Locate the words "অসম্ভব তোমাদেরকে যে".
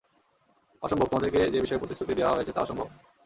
0.83-1.59